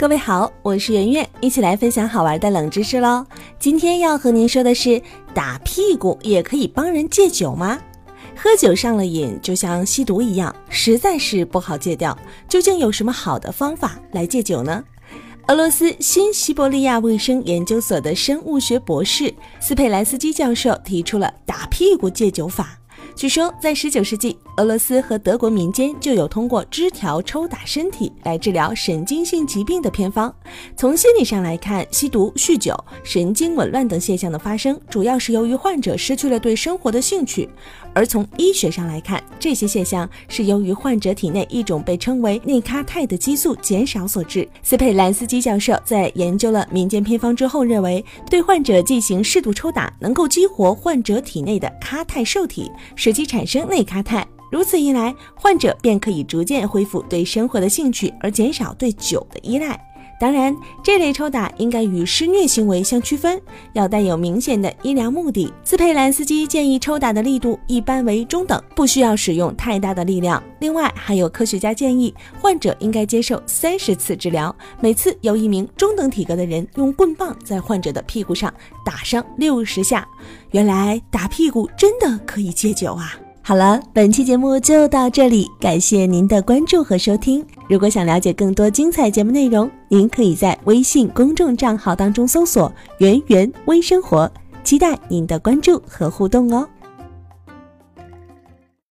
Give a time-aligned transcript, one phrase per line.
[0.00, 3.26] 各位好，我是圆圆，一起来分享好玩的冷知识喽。
[3.58, 5.02] 今天要和您说的是，
[5.34, 7.78] 打屁股也可以帮人戒酒吗？
[8.34, 12.16] 喝酒上了瘾，就像吸毒一样，实在是不好戒掉。
[12.48, 14.82] 究竟有什么好的方法来戒酒呢？
[15.48, 22.79] 俄罗斯新西伯利亚卫生研究所的生物学博士斯佩兰斯基教授提出了打屁股戒酒法。
[23.16, 30.34] 据说，在19世纪，俄罗斯和德国民间就有通过枝条抽打身体来治疗神经性疾病的偏方。
[30.76, 37.46] 从心理上来看，吸毒、酗酒、神经紊乱等现象的发生，主要是由于患者失去了对生活的兴趣；
[37.92, 44.48] 而从医学上来看，这些现象是由于患者体内一种被称为内咖肽的激素减少所致。
[44.62, 59.89] 斯佩兰斯基教授在研究了民间偏方之后，认为对患者进行适度抽打，能够激活患者体内的咖肽受体，使使其产生内咖肽，如此一来，患者便可以逐渐恢复对生活的兴趣，而减少对酒的依赖。
[60.20, 63.40] 当然，这类抽打应该与施虐行为相区分，
[63.72, 65.50] 要带有明显的医疗目的。
[65.64, 70.42] 斯佩兰斯基建议抽打的力度一般为中等，不需要使用太大的力量。
[70.58, 78.52] 另外，还有科学家建议，患者应该接受三十次治疗，每次由一名中等体格的人用棍棒在患者的屁股上
[78.84, 80.06] 打上六十下。
[80.50, 83.18] 原来打屁股真的可以戒酒啊！
[83.50, 87.44] 好了，本期节目就到这里，感谢您的关注和收听。
[87.68, 94.30] 如果想了解更多精彩节目内容，您可以在微信公众账号当中搜索“圆圆微生活”，
[94.62, 96.64] 期待您的关注和互动哦。